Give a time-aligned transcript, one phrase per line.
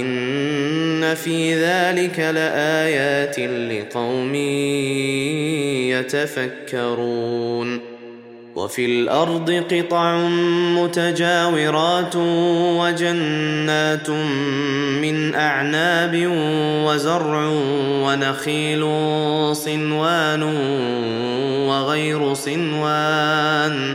[0.00, 4.34] إن في ذلك لآيات لقوم
[5.90, 7.80] يتفكرون
[8.56, 10.16] وفي الأرض قطع
[10.76, 12.16] متجاورات
[12.80, 14.10] وجنات
[15.00, 16.28] من أعناب
[16.86, 17.48] وزرع
[18.04, 18.82] ونخيل
[19.56, 20.42] صنوان
[21.68, 23.94] وغير صنوان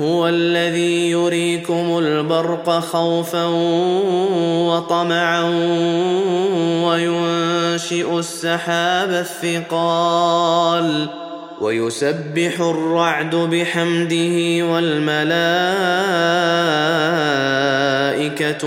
[0.00, 3.46] هو الذي يريكم البرق خوفا
[4.68, 5.42] وطمعا
[6.84, 11.08] وينشئ السحاب الثقال
[11.60, 15.16] ويسبح الرعد بحمده والملائكة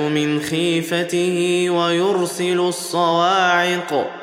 [0.10, 4.23] من خيفته ويرسل الصواعق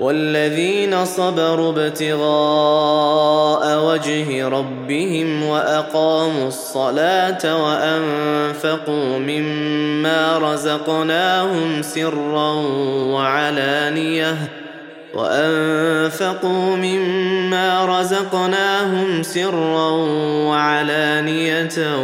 [0.00, 12.52] والذين صبروا ابتغاء وجه ربهم واقاموا الصلاه وانفقوا مما رزقناهم سرا
[13.12, 14.36] وعلانيه
[15.14, 19.90] وأنفقوا مما رزقناهم سرا
[20.48, 21.96] وعلانية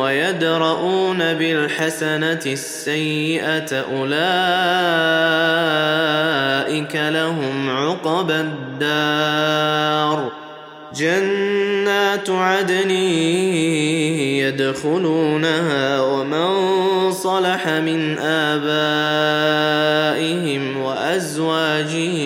[0.00, 4.16] ويدرؤون بالحسنة السيئة أولئك
[6.96, 10.32] لهم عقبى الدار.
[10.94, 12.90] جنات عدن
[14.40, 16.46] يدخلونها ومن
[17.12, 18.76] صلح من آبائهم
[20.76, 22.25] وأزواجهم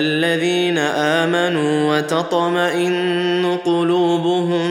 [0.00, 4.70] الذين آمنوا وتطمئن قلوبهم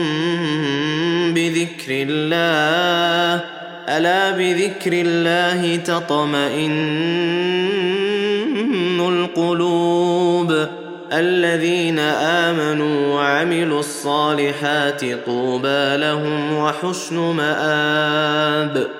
[1.34, 3.44] بذكر الله.
[3.88, 6.70] ألا بذكر الله تطمئن
[9.00, 10.66] القلوب.
[11.12, 18.99] الذين آمنوا وعملوا الصالحات طوبى لهم وحسن مآب.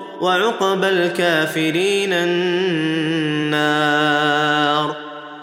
[0.21, 3.71] وعقبى الكافرين النار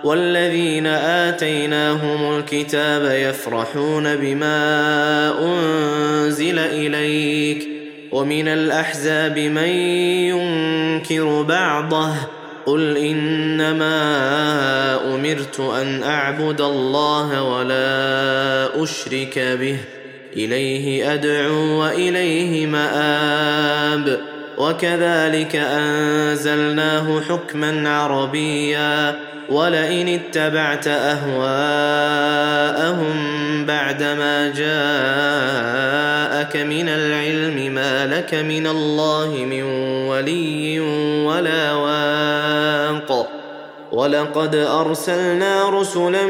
[0.05, 7.69] والذين آتيناهم الكتاب يفرحون بما أنزل إليك
[8.13, 9.69] ومن الأحزاب من
[10.29, 12.15] ينكر بعضه
[12.67, 13.95] قل إنما
[15.15, 19.77] أمرت أن أعبد الله ولا أشرك به
[20.37, 29.17] إليه أدعو وإليه مآب وكذلك أنزلناه حكما عربيا
[29.49, 31.57] ولئن اتبعت أهواءهم
[33.67, 34.67] بعدما جاءك
[36.57, 39.63] من العلم ما لك من الله من
[40.09, 40.81] ولي
[41.25, 43.29] ولا واق
[43.93, 46.27] ولقد أرسلنا رسلا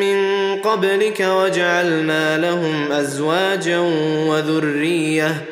[0.00, 0.16] من
[0.60, 3.78] قبلك وجعلنا لهم أزواجا
[4.28, 5.51] وذرية